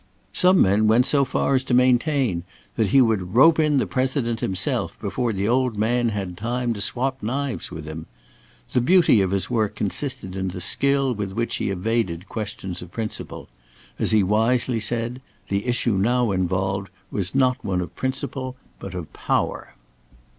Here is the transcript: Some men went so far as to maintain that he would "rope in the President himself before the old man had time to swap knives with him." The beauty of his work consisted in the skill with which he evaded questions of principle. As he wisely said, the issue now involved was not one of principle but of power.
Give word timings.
Some 0.33 0.63
men 0.63 0.87
went 0.87 1.05
so 1.05 1.23
far 1.23 1.53
as 1.53 1.63
to 1.65 1.75
maintain 1.75 2.41
that 2.75 2.87
he 2.87 3.03
would 3.03 3.35
"rope 3.35 3.59
in 3.59 3.77
the 3.77 3.85
President 3.85 4.39
himself 4.39 4.99
before 4.99 5.31
the 5.31 5.47
old 5.47 5.77
man 5.77 6.09
had 6.09 6.35
time 6.35 6.73
to 6.73 6.81
swap 6.81 7.21
knives 7.21 7.69
with 7.69 7.85
him." 7.85 8.07
The 8.73 8.81
beauty 8.81 9.21
of 9.21 9.29
his 9.29 9.51
work 9.51 9.75
consisted 9.75 10.35
in 10.35 10.47
the 10.47 10.59
skill 10.59 11.13
with 11.13 11.33
which 11.33 11.57
he 11.57 11.69
evaded 11.69 12.27
questions 12.27 12.81
of 12.81 12.89
principle. 12.91 13.47
As 13.99 14.09
he 14.09 14.23
wisely 14.23 14.79
said, 14.79 15.21
the 15.49 15.67
issue 15.67 15.99
now 15.99 16.31
involved 16.31 16.89
was 17.11 17.35
not 17.35 17.63
one 17.63 17.79
of 17.79 17.95
principle 17.95 18.55
but 18.79 18.95
of 18.95 19.13
power. 19.13 19.75